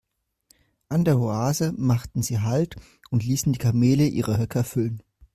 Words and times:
An 0.89 1.05
der 1.05 1.19
Oase 1.19 1.73
machten 1.77 2.23
sie 2.23 2.39
Halt 2.39 2.75
und 3.11 3.23
ließen 3.23 3.53
die 3.53 3.59
Kamele 3.59 4.07
ihre 4.07 4.39
Höcker 4.39 4.63
füllen. 4.63 5.03